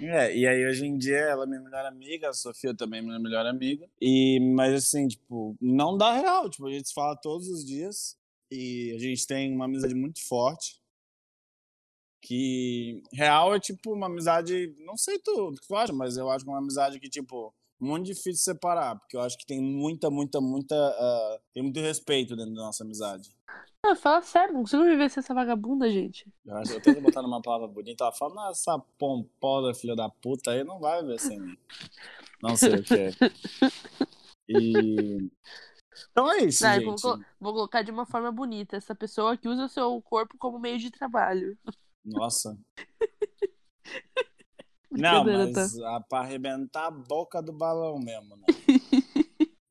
[0.00, 3.02] É, e aí hoje em dia ela é minha melhor amiga, a Sofia também é
[3.02, 3.88] minha melhor amiga.
[4.00, 6.48] E, mas assim, tipo, não dá real.
[6.48, 8.16] Tipo, a gente se fala todos os dias
[8.50, 10.80] e a gente tem uma amizade muito forte.
[12.20, 16.50] Que real é tipo uma amizade, não sei tu, tu acha, mas eu acho que
[16.50, 20.40] é uma amizade que, tipo, muito difícil separar, porque eu acho que tem muita, muita,
[20.40, 20.74] muita.
[20.74, 23.30] ah, tem muito respeito dentro da nossa amizade.
[23.84, 26.28] Ah, fala sério, não consigo viver sem essa vagabunda, gente.
[26.44, 30.08] Eu, acho, eu tento botar numa palavra bonita, ela fala, "Nossa, essa pomposa filha da
[30.08, 31.56] puta aí não vai ver sem mim.
[32.42, 33.10] Não sei o que é.
[34.48, 35.28] E.
[36.12, 37.02] Então é isso, Não, gente.
[37.02, 38.76] vou, vou colocar de uma forma bonita.
[38.76, 41.58] Essa pessoa que usa o seu corpo como meio de trabalho.
[42.04, 42.56] Nossa.
[44.96, 45.32] Não, tá?
[45.32, 48.44] mas ah, pra arrebentar a boca do balão mesmo, né?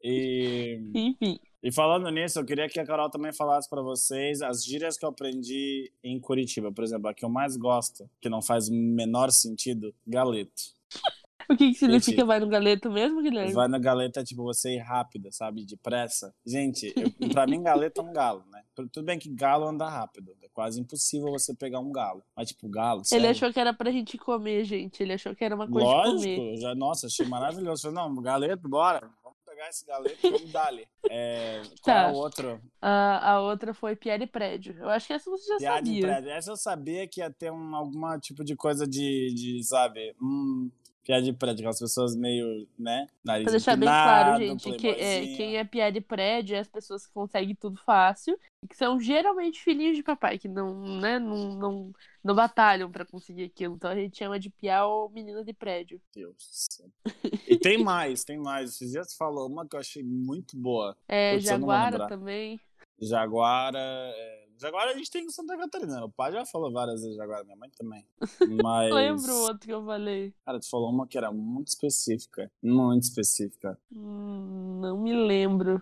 [0.08, 1.40] E, Enfim.
[1.64, 5.04] e falando nisso, eu queria que a Carol também falasse pra vocês as gírias que
[5.04, 6.72] eu aprendi em Curitiba.
[6.72, 10.76] Por exemplo, a que eu mais gosto, que não faz o menor sentido, galeto.
[11.48, 13.54] O que, que significa Gente, vai no galeto mesmo, Guilherme?
[13.54, 15.64] Vai no galeto é tipo você ir rápida, sabe?
[15.64, 16.34] Depressa.
[16.44, 18.55] Gente, eu, pra mim, galeto é um galo, né?
[18.76, 20.36] Tudo bem que galo anda rápido.
[20.44, 22.24] É quase impossível você pegar um galo.
[22.36, 23.00] Mas, tipo, galo.
[23.00, 23.30] Ele sério.
[23.32, 25.02] achou que era pra gente comer, gente.
[25.02, 26.58] Ele achou que era uma coisa de Lógico, comer.
[26.58, 27.84] já, nossa, achei maravilhoso.
[27.84, 29.10] Falei, não, galeto, bora.
[29.24, 30.88] Vamos pegar esse galeto e vamos dar-lhe.
[31.10, 32.10] É, qual Tá.
[32.10, 32.62] é o outro?
[32.82, 34.76] A, a outra foi Pierre Prédio.
[34.80, 36.02] Eu acho que essa você já de sabia.
[36.02, 36.30] prédio.
[36.32, 40.14] Essa eu sabia que ia ter um, alguma tipo de coisa de, de sabe?
[40.22, 40.70] Hum,
[41.06, 43.08] piada de prédio, aquelas pessoas meio, né?
[43.24, 46.60] Nariz Pra deixar bem claro, empinado, gente, que, é, quem é piada de prédio é
[46.60, 51.00] as pessoas que conseguem tudo fácil e que são geralmente filhinhos de papai, que não,
[51.00, 53.76] né, não, não, não batalham pra conseguir aquilo.
[53.76, 56.02] Então a gente chama de piá ou menina de prédio.
[56.14, 56.90] Deus do céu.
[57.48, 58.72] E tem mais, tem mais.
[58.72, 60.98] Esses dias você falou uma que eu achei muito boa.
[61.08, 62.60] É, Putz, Jaguara também.
[63.00, 63.78] Jaguara.
[63.80, 66.00] é, Jaguara a gente tem em Santa Catarina.
[66.00, 66.04] né?
[66.04, 68.06] O pai já falou várias vezes Jaguara, minha mãe também.
[68.64, 68.94] Mas.
[68.94, 70.34] Lembro o outro que eu falei.
[70.46, 72.52] Cara, tu falou uma que era muito específica.
[72.64, 73.78] Muito específica.
[73.92, 75.82] Hum, não me lembro.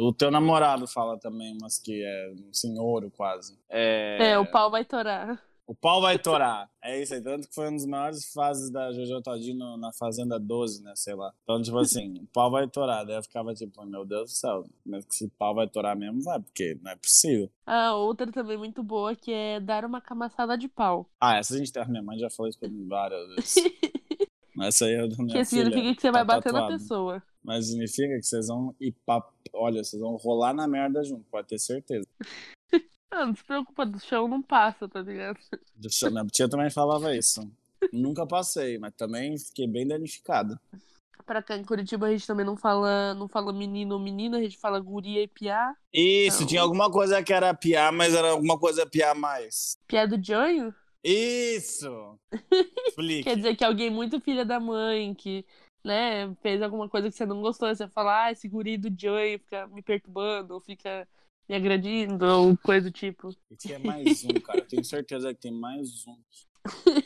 [0.00, 3.58] O teu namorado fala também umas que é um senhor quase.
[3.68, 5.42] É, É, o pau vai torar.
[5.70, 6.68] O pau vai torar.
[6.82, 7.22] É isso aí.
[7.22, 10.92] Tanto que foi uma das maiores fases da Jojo Todinho na Fazenda 12, né?
[10.96, 11.32] Sei lá.
[11.44, 13.06] Então, tipo assim, o pau vai torar.
[13.06, 14.64] Daí eu ficava tipo, meu Deus do céu.
[14.84, 17.48] Mas que se o pau vai torar mesmo, vai, porque não é possível.
[17.64, 21.08] A outra também muito boa que é dar uma camaçada de pau.
[21.20, 21.88] Ah, essa a gente tem.
[21.88, 23.54] Minha mãe já falou isso pra mim várias vezes.
[24.60, 26.82] Essa aí é da minha que significa que você vai tá bater na tatuado.
[26.82, 27.22] pessoa.
[27.42, 29.24] Mas significa que vocês vão ir pra...
[29.54, 32.06] Olha, vocês vão rolar na merda junto, pode ter certeza.
[33.10, 35.38] Ah, não se preocupa, do chão não passa, tá ligado?
[35.74, 37.50] Deixa- Minha tia também falava isso.
[37.92, 40.58] Nunca passei, mas também fiquei bem danificado.
[41.26, 44.42] Pra cá em Curitiba a gente também não fala, não fala menino ou menina, a
[44.42, 45.74] gente fala guria e piá.
[45.92, 46.46] Isso, Não.
[46.46, 49.76] tinha alguma coisa que era piar, mas era alguma coisa piar mais.
[49.86, 52.18] Piá do Janho Isso!
[53.24, 55.44] Quer dizer que alguém muito filha da mãe, que,
[55.84, 59.38] né, fez alguma coisa que você não gostou, você fala, ah, esse guri do Janho
[59.38, 61.06] fica me perturbando, ou fica
[61.50, 63.34] me agredindo, ou coisa do tipo.
[63.50, 64.60] E tinha mais um, cara.
[64.60, 66.16] Eu tenho certeza que tem mais um.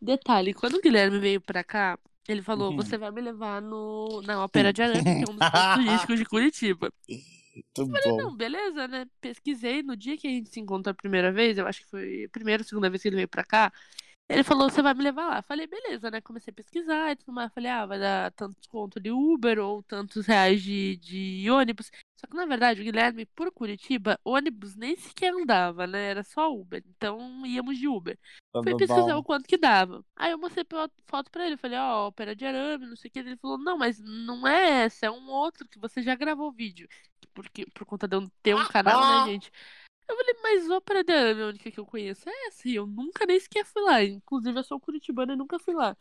[0.00, 2.76] Detalhe, quando o Guilherme veio pra cá, ele falou, Uhum.
[2.76, 6.18] você vai me levar no, na Ópera de Arame, que é um dos pontos turísticos
[6.18, 6.92] de Curitiba.
[7.08, 8.16] Muito bom.
[8.18, 9.06] Não, beleza, né?
[9.22, 12.24] Pesquisei no dia que a gente se encontrou a primeira vez, eu acho que foi
[12.24, 13.72] a primeira ou segunda vez que ele veio pra cá.
[14.32, 15.42] Ele falou, você vai me levar lá.
[15.42, 16.20] Falei, beleza, né?
[16.20, 17.52] Comecei a pesquisar e tudo mais.
[17.52, 21.90] Falei, ah, vai dar tanto desconto de Uber ou tantos reais de, de ônibus.
[22.16, 26.10] Só que, na verdade, o Guilherme, por Curitiba, ônibus nem sequer andava, né?
[26.10, 26.82] Era só Uber.
[26.96, 28.18] Então, íamos de Uber.
[28.52, 29.18] Fui Tudo pesquisar bom.
[29.18, 30.04] o quanto que dava.
[30.16, 30.64] Aí eu mostrei
[31.06, 31.56] foto pra ele.
[31.56, 33.18] Falei, ó, ópera de arame, não sei o que.
[33.18, 36.52] Ele falou, não, mas não é essa, é um outro que você já gravou o
[36.52, 36.88] vídeo.
[37.34, 39.50] Porque, por conta de eu ter um canal, né, gente?
[40.12, 42.68] Eu falei, mas ópera de arame, a única que eu conheço é essa.
[42.68, 44.04] E eu nunca nem sequer fui lá.
[44.04, 45.96] Inclusive, eu sou curitibana e nunca fui lá.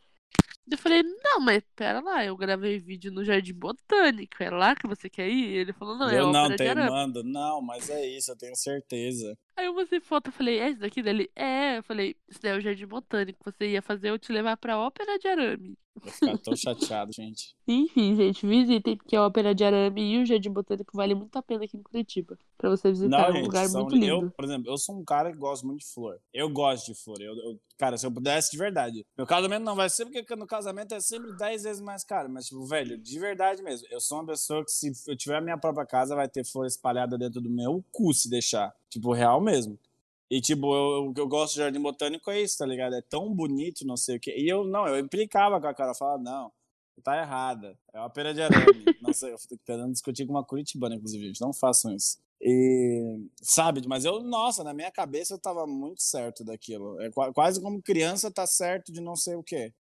[0.70, 4.42] Eu falei, não, mas pera lá, eu gravei vídeo no Jardim Botânico.
[4.42, 5.56] É lá que você quer ir?
[5.56, 6.90] Ele falou, não, é eu ópera não arame.
[6.90, 7.24] mando.
[7.24, 9.38] Não, mas é isso, eu tenho certeza.
[9.62, 11.30] Aí eu mostrei foto, eu falei, é isso daqui dele?
[11.36, 14.58] É, eu falei, isso daí é o Jardim Botânico, você ia fazer eu te levar
[14.58, 15.78] pra Ópera de Arame.
[15.94, 17.54] Vou ficar tão chateado, gente.
[17.68, 21.44] Enfim, gente, visitem, porque a Ópera de Arame e o Jardim Botânico vale muito a
[21.44, 22.40] pena aqui em Curitiba.
[22.58, 24.26] Pra você visitar, Não, é um gente, lugar são- muito lindo.
[24.26, 26.18] eu, por exemplo, eu sou um cara que gosta muito de flor.
[26.34, 27.22] Eu gosto de flor.
[27.22, 29.06] Eu, eu- cara, se eu pudesse de verdade.
[29.16, 32.30] Meu casamento não vai ser porque no casamento é sempre 10 vezes mais caro.
[32.30, 33.86] Mas, tipo, velho, de verdade mesmo.
[33.92, 36.66] Eu sou uma pessoa que, se eu tiver a minha própria casa, vai ter flor
[36.66, 38.74] espalhada dentro do meu cu se deixar.
[38.92, 39.80] Tipo, real mesmo.
[40.30, 42.94] E, tipo, eu, o que eu gosto de jardim botânico é isso, tá ligado?
[42.96, 44.36] É tão bonito, não sei o quê.
[44.38, 45.92] E eu, não, eu implicava com a cara.
[45.92, 46.52] Eu falava, não,
[47.04, 47.78] tá errada.
[47.94, 48.86] É uma pera de arame.
[49.02, 51.42] Nossa, eu tô tentando discutir com uma curitibana, inclusive, gente.
[51.42, 52.20] Não façam isso.
[52.44, 57.00] E, sabe, mas eu, nossa, na minha cabeça eu tava muito certo daquilo.
[57.00, 59.72] É qua- quase como criança tá certo de não sei o quê.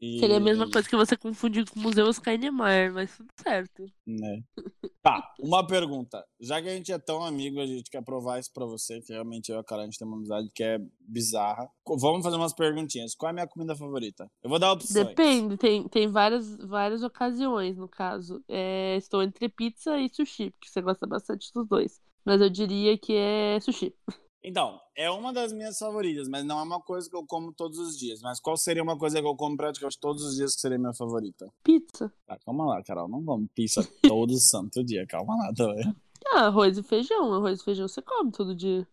[0.00, 3.30] E- Seria a mesma coisa que você confundir com o Museu Oscar Niemeyer, mas tudo
[3.42, 3.84] certo.
[4.06, 4.42] Né?
[5.02, 6.22] Tá, uma pergunta.
[6.38, 9.12] Já que a gente é tão amigo, a gente quer provar isso pra você, que
[9.12, 11.66] realmente eu e a Carol, a gente tem uma amizade que é bizarra.
[11.86, 13.14] Vamos fazer umas perguntinhas.
[13.14, 14.30] Qual é a minha comida favorita?
[14.42, 15.06] Eu vou dar opções.
[15.06, 18.44] Depende, tem, tem várias, várias ocasiões, no caso.
[18.46, 21.98] É, estou entre pizza e sushi, porque você gosta bastante dos dois.
[22.22, 23.94] Mas eu diria que é sushi.
[24.42, 27.78] Então, é uma das minhas favoritas, mas não é uma coisa que eu como todos
[27.78, 28.20] os dias.
[28.22, 30.94] Mas qual seria uma coisa que eu como praticamente todos os dias que seria minha
[30.94, 31.52] favorita?
[31.62, 32.10] Pizza.
[32.26, 33.06] Ah, calma lá, Carol.
[33.08, 35.06] Não vamos pizza todo santo dia.
[35.06, 35.94] Calma lá também.
[36.32, 37.32] Ah, arroz e feijão.
[37.34, 38.86] Arroz e feijão você come todo dia.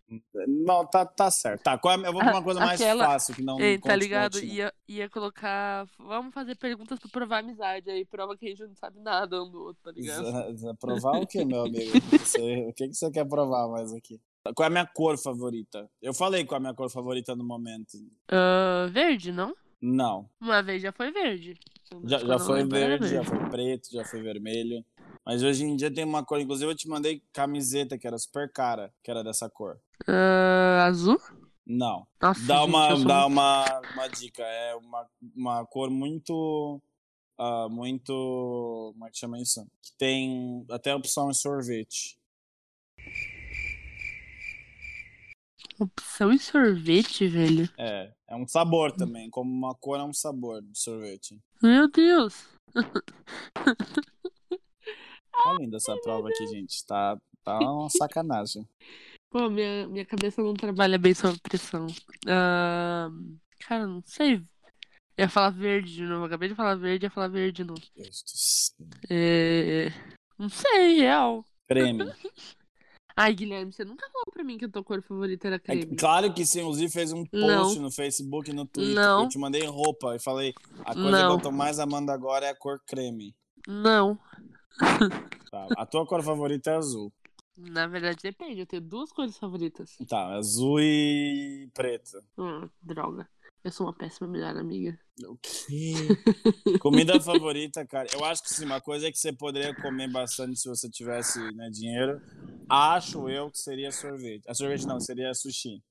[0.48, 1.62] Não, tá, tá certo.
[1.62, 3.96] Tá, qual é- eu vou pra uma coisa mais Aquela- fácil que não Ei, tá
[3.96, 4.40] ligado?
[4.40, 5.86] Ia, ia colocar.
[5.98, 7.90] Vamos fazer perguntas pra provar amizade.
[7.90, 10.26] Aí prova que a gente não sabe nada um do outro, tá ligado?
[10.26, 11.92] Z- z- Provar o que, meu amigo?
[12.20, 14.20] Você- o que, que você quer provar mais aqui?
[14.56, 15.90] Qual é a minha cor favorita?
[16.02, 17.98] Eu falei qual é a minha cor favorita no momento.
[18.30, 19.56] Ah, verde, não?
[19.82, 20.30] Não.
[20.42, 21.56] Uma vez já foi verde.
[22.04, 24.84] Já, já foi verde, já foi preto, já foi vermelho.
[25.26, 26.40] Mas hoje em dia tem uma cor.
[26.40, 29.80] Inclusive, eu te mandei camiseta que era super cara, que era dessa cor.
[30.08, 31.20] Ah, azul?
[31.66, 32.08] Não.
[32.22, 34.42] Nossa, Dá gente, uma, dá muito- uma, uma dica.
[34.44, 35.06] É uma,
[35.36, 36.82] uma cor muito.
[37.38, 38.92] ah, muito.
[38.94, 39.66] Como é que chama isso?
[39.82, 42.18] Que tem até a opção em sorvete.
[45.80, 47.70] Opção em sorvete, velho.
[47.78, 48.12] É.
[48.28, 49.30] É um sabor também.
[49.30, 51.40] Como uma cor é um sabor de sorvete.
[51.62, 52.48] Meu Deus.
[55.32, 56.86] Tá linda essa prova aqui, gente.
[56.86, 58.68] Tá, tá uma sacanagem.
[59.30, 61.88] Pô, minha, minha cabeça não trabalha bem sob pressão.
[62.28, 63.10] Ah,
[63.60, 64.36] cara, não sei.
[65.16, 66.26] Eu ia falar verde de novo.
[66.26, 67.82] Acabei de falar verde, ia falar verde de novo.
[67.96, 68.88] Deus do céu.
[69.10, 69.90] É...
[70.38, 71.46] Não sei, real.
[71.68, 72.06] Creme.
[73.20, 75.86] Ai, Guilherme, você nunca falou pra mim que a tua cor favorita era É creme.
[75.88, 77.76] que- claro que sim, inclusive fez um post Não.
[77.82, 78.94] no Facebook e no Twitter.
[78.94, 79.24] Não.
[79.24, 80.54] Eu te mandei roupa e falei:
[80.86, 81.36] a coisa Não.
[81.40, 83.36] que eu tô mais amando agora é a cor creme.
[83.68, 84.20] Não.
[85.50, 87.12] Tá, A tua cor favorita é azul.
[87.58, 88.60] Na verdade, depende.
[88.60, 89.98] Eu tenho duas cores favoritas.
[90.08, 92.22] Tá, azul e preto.
[92.38, 93.28] Hum, droga.
[93.68, 94.98] Eu sou uma péssima melhor amiga.
[95.26, 95.94] O quê?
[96.80, 98.08] Comida favorita, cara.
[98.14, 101.70] Eu acho que sim, uma coisa que você poderia comer bastante se você tivesse né,
[101.70, 102.22] dinheiro.
[102.70, 104.50] Acho eu que seria sorvete.
[104.50, 105.84] A sorvete não, seria sushi.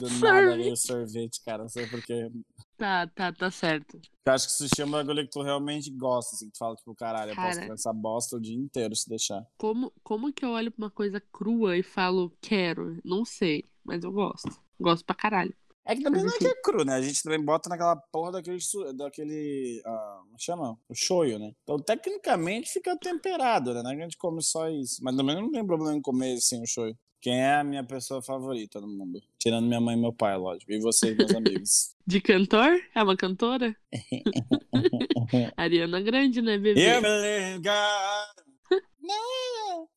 [0.00, 1.64] Do nada sorvete, cara.
[1.64, 2.30] Não sei porquê.
[2.78, 4.00] Tá, tá, tá certo.
[4.24, 6.74] Eu acho que sushi é um bagulho que tu realmente gosta, assim, que tu fala,
[6.74, 7.60] tipo, caralho, eu posso Cara.
[7.60, 9.46] comer essa bosta o dia inteiro se deixar.
[9.58, 12.98] Como, como que eu olho pra uma coisa crua e falo, quero?
[13.04, 14.58] Não sei, mas eu gosto.
[14.80, 15.54] Gosto pra caralho.
[15.86, 16.94] É que também não é que é cru, né?
[16.94, 18.58] A gente também bota naquela porra daquele.
[18.96, 20.78] daquele ah, como chama?
[20.88, 21.52] O shoyu, né?
[21.62, 23.82] Então, tecnicamente, fica temperado, né?
[23.82, 25.02] Não é que a gente come só isso.
[25.02, 26.96] Mas também não tem problema em comer sem o shoyu.
[27.20, 29.20] Quem é a minha pessoa favorita no mundo?
[29.38, 30.72] Tirando minha mãe e meu pai, lógico.
[30.72, 31.94] E vocês, meus amigos.
[32.06, 32.80] De cantor?
[32.94, 33.76] É uma cantora?
[35.56, 36.94] Ariana Grande, né, bebê?
[36.94, 38.44] You believe God.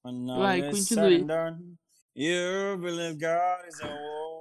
[0.03, 1.25] All Vai, continue.
[2.15, 4.36] You believe God is a woman.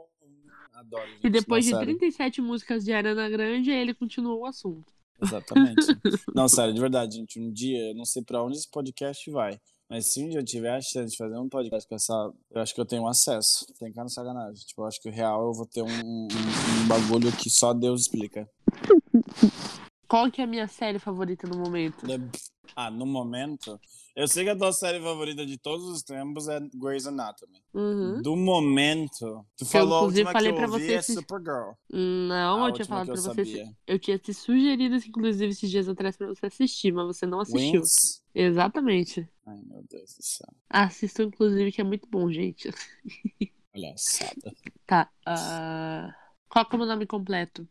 [0.77, 1.27] Adoro, gente.
[1.27, 1.87] E depois de sério.
[1.87, 4.93] 37 músicas de Ariana Grande, ele continuou o assunto.
[5.23, 5.81] Exatamente.
[6.35, 7.41] não, sério, de verdade, gente.
[7.41, 9.59] Um dia, eu não sei pra onde esse podcast vai.
[9.89, 12.13] Mas se um dia eu tiver a chance de fazer um podcast com essa.
[12.51, 13.65] Eu acho que eu tenho acesso.
[13.79, 14.67] Tem cara no sacanagem.
[14.67, 17.73] Tipo, eu acho que o real eu vou ter um, um, um bagulho que só
[17.73, 18.47] Deus explica.
[20.07, 22.07] Qual que é a minha série favorita no momento?
[22.79, 23.81] Ah, no momento.
[24.15, 27.59] Eu sei que a tua série favorita de todos os tempos é Grey's Anatomy.
[27.73, 28.21] Uhum.
[28.21, 29.45] Do momento.
[29.57, 31.71] Tu falou a inclusive, última falei que eu ouvi você é assistir- Supergirl.
[31.91, 33.29] Não, A eu tinha falado pra eu você.
[33.35, 33.77] sabia.
[33.87, 37.81] Eu tinha te sugerido, inclusive, esses dias atrás pra você assistir, mas você não assistiu.
[37.81, 38.23] Wings.
[38.35, 39.27] Exatamente.
[39.47, 40.49] Ai, meu Deus do céu.
[40.69, 42.71] Assistam, inclusive, que é muito bom, gente.
[43.73, 44.53] Palhaçada.
[44.87, 45.11] Tá.
[45.27, 46.15] ah,
[46.49, 47.67] Qual é o meu nome completo?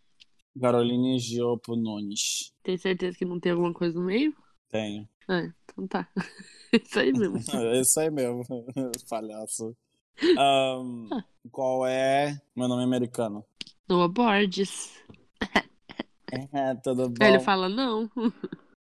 [0.59, 2.53] Caroline Giopo Nunes.
[2.63, 4.33] Tem certeza que não tem alguma coisa no meio?
[4.69, 5.07] Tenho.
[5.27, 6.07] Ah, então tá.
[6.73, 7.37] Isso aí mesmo.
[7.53, 8.43] É isso aí mesmo,
[9.09, 9.75] palhaço.
[10.37, 11.09] Ahn,
[11.51, 13.45] qual é meu nome americano?
[13.87, 14.93] Noah Borges.
[16.51, 17.25] É, tudo bom?
[17.25, 18.09] Ele fala não.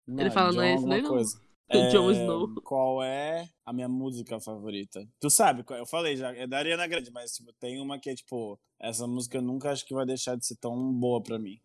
[0.07, 1.11] Não, ele fala, John não é esse alguma daí, não.
[1.11, 1.41] coisa.
[1.69, 2.55] É, Snow.
[2.63, 5.07] Qual é a minha música favorita?
[5.19, 8.15] Tu sabe, eu falei já, é da Ariana Grande, mas tipo, tem uma que é
[8.15, 11.59] tipo, essa música eu nunca acho que vai deixar de ser tão boa pra mim.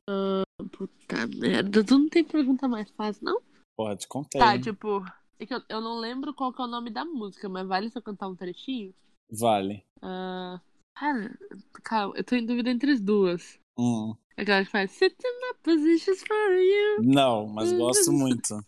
[0.71, 1.83] Puta merda.
[1.83, 3.41] Tu não tem pergunta mais fácil, não?
[3.79, 4.41] Porra, te contei.
[4.41, 5.05] Tá, tipo.
[5.39, 7.89] É que eu, eu não lembro qual que é o nome da música, mas vale
[7.89, 8.93] se eu cantar um trechinho?
[9.31, 9.85] Vale.
[10.01, 10.59] Ah,
[10.93, 11.39] cara,
[11.81, 13.57] calma, eu tô em dúvida entre as duas.
[13.77, 14.13] Hum.
[14.35, 17.03] Aquela que faz Sit in my positions for you.
[17.05, 18.61] Não, mas gosto muito.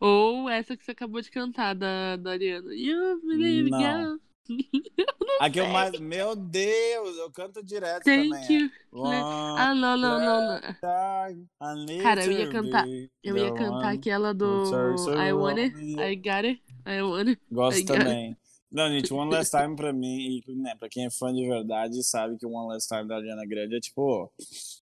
[0.00, 2.74] Ou essa que você acabou de cantar da, da Ariana.
[2.74, 3.78] You believe Não.
[3.78, 4.16] girl.
[5.40, 5.98] A que eu mais.
[5.98, 8.62] Meu Deus, eu canto direto Thank também.
[8.62, 8.70] you.
[8.92, 10.60] One Ah, não, não, não, não.
[12.02, 12.86] Cara, eu ia cantar-
[13.22, 14.64] Eu ia cantar aquela do
[15.16, 15.76] I want it.
[16.00, 17.40] I got it, I want it.
[17.50, 18.36] Gosto também.
[18.72, 22.02] Não, gente, One Last Time pra mim, e né, pra quem é fã de verdade,
[22.02, 24.32] sabe que o One Last Time da Ariana Grande é tipo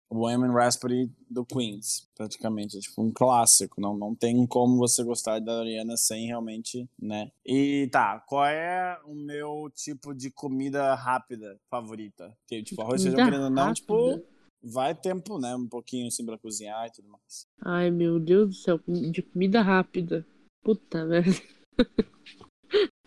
[0.07, 2.77] o Bohemian Rhapsody do Queens, praticamente.
[2.77, 3.81] É tipo um clássico.
[3.81, 7.31] Não, não tem como você gostar da Ariana sem realmente, né?
[7.43, 12.31] E tá, qual é o meu tipo de comida rápida favorita?
[12.47, 14.23] Que, tipo, arroz feijão querendo não, tipo,
[14.63, 15.55] vai tempo, né?
[15.55, 17.47] Um pouquinho assim pra cozinhar e tudo mais.
[17.63, 20.23] Ai, meu Deus do céu, de comida rápida.
[20.63, 21.31] Puta merda.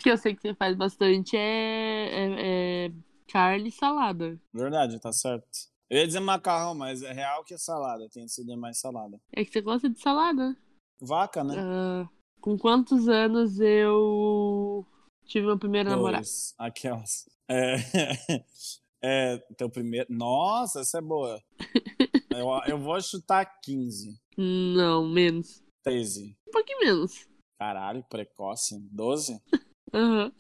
[0.03, 2.93] que eu sei que você faz bastante é, é, é
[3.29, 4.39] carne e salada.
[4.53, 5.47] Verdade, tá certo.
[5.89, 8.09] Eu ia dizer macarrão, mas é real que é salada.
[8.09, 9.21] Tem sido mais salada.
[9.31, 10.57] É que você gosta de salada.
[11.01, 11.55] Vaca, né?
[11.55, 12.09] Uh,
[12.41, 14.87] com quantos anos eu
[15.27, 15.99] tive meu primeiro Dois.
[15.99, 16.27] namorado?
[16.59, 17.29] Aquelas.
[17.49, 17.77] É...
[19.05, 19.39] é.
[19.57, 20.07] Teu primeiro.
[20.09, 21.43] Nossa, essa é boa.
[22.31, 24.19] eu, eu vou chutar 15.
[24.39, 25.63] Não, menos.
[25.85, 26.37] 13.
[26.49, 27.29] Um pouquinho menos.
[27.61, 28.79] Caralho, precoce.
[28.91, 29.41] 12?
[29.93, 30.33] Uhum.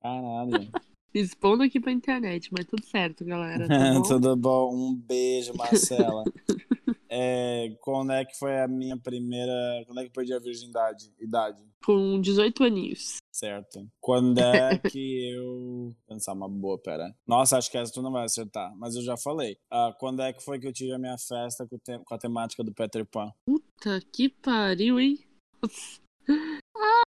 [0.00, 0.70] Caralho.
[1.14, 3.68] Expondo aqui pra internet, mas tudo certo, galera.
[3.68, 4.02] Tá bom?
[4.02, 4.74] tudo bom.
[4.74, 6.24] Um beijo, Marcela.
[7.08, 9.84] é, quando é que foi a minha primeira.
[9.86, 11.12] Quando é que eu perdi a virgindade?
[11.20, 11.62] Idade?
[11.84, 13.18] Com 18 aninhos.
[13.32, 13.88] Certo.
[14.00, 15.94] Quando é que eu.
[16.08, 17.14] Pensar uma boa, pera.
[17.24, 19.56] Nossa, acho que essa tu não vai acertar, mas eu já falei.
[19.72, 21.96] Uh, quando é que foi que eu tive a minha festa com, te...
[22.04, 23.32] com a temática do Peter Pan?
[23.46, 25.20] Puta que pariu, hein?
[25.62, 25.68] Ah,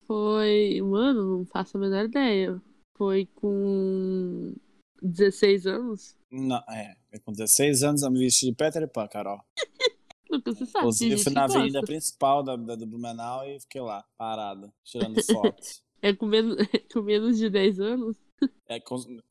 [0.07, 0.81] foi.
[0.83, 2.61] Mano, não faço a menor ideia.
[2.97, 4.55] Foi com
[5.03, 6.16] 16 anos?
[6.31, 6.95] Não, é.
[7.25, 9.40] Com 16 anos eu me vesti de Peter Pan, Carol.
[10.31, 10.87] Nunca se sabe.
[10.87, 15.83] Eu fui na avenida principal da, da, do Blumenau e fiquei lá, parada, tirando fotos.
[16.03, 18.16] é com menos, é com menos de 10 anos?
[18.69, 18.83] É,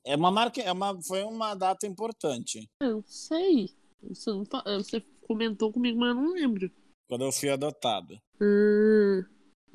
[0.05, 2.67] é uma marca, é uma, foi uma data importante.
[2.81, 3.69] Eu sei.
[4.01, 4.45] Você, não,
[4.77, 6.71] você comentou comigo, mas eu não lembro.
[7.07, 8.17] Quando eu fui adotado.
[8.41, 9.23] Hum,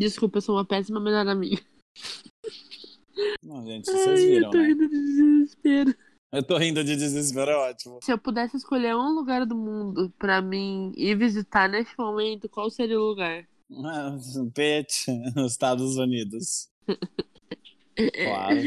[0.00, 1.62] desculpa, eu sou uma péssima melhor amiga.
[3.42, 4.66] Não, gente, vocês viram, eu tô né?
[4.68, 5.94] rindo de desespero.
[6.32, 7.98] Eu tô rindo de desespero, é ótimo.
[8.02, 12.70] Se eu pudesse escolher um lugar do mundo pra mim ir visitar neste momento, qual
[12.70, 13.46] seria o lugar?
[14.54, 15.06] Pet,
[15.46, 16.68] Estados Unidos.
[17.96, 18.60] Claro.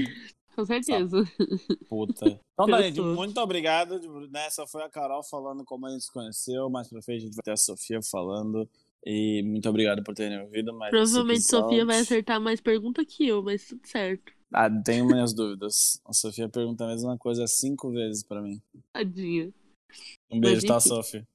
[0.55, 1.23] Com certeza.
[1.89, 2.39] Puta.
[2.53, 3.99] Então, tá, gente, muito obrigado.
[4.29, 6.69] Nessa foi a Carol falando como a gente se conheceu.
[6.69, 8.69] Mais pra frente a gente vai ter a Sofia falando.
[9.05, 10.73] E muito obrigado por terem ouvido.
[10.73, 14.31] Mais Provavelmente a Sofia vai acertar mais pergunta que eu, mas tudo certo.
[14.51, 15.99] Ah, tenho minhas dúvidas.
[16.05, 18.61] A Sofia pergunta a mesma coisa cinco vezes pra mim.
[18.93, 19.51] Tadinha.
[20.31, 21.27] Um beijo, tá, Sofia?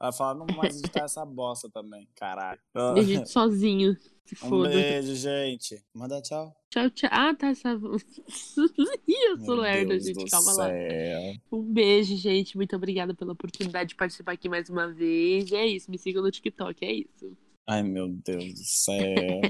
[0.00, 2.60] Ela fala, não mais editar essa bosta também, caralho.
[2.96, 4.68] Edite sozinho, se um foda.
[4.68, 5.82] beijo, gente.
[5.92, 6.54] Manda tchau.
[6.70, 7.10] Tchau, tchau.
[7.12, 7.48] Ah, tá.
[7.48, 7.70] Essa...
[7.74, 10.30] Eu sou Meu lerda, Deus gente.
[10.30, 10.68] Calma lá.
[10.68, 11.34] céu.
[11.50, 12.56] Um beijo, gente.
[12.56, 15.50] Muito obrigada pela oportunidade de participar aqui mais uma vez.
[15.50, 15.90] E é isso.
[15.90, 16.84] Me sigam no TikTok.
[16.84, 17.36] É isso.
[17.66, 19.40] Ai, meu Deus do céu.